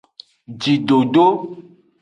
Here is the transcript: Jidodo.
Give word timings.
Jidodo. 0.61 1.25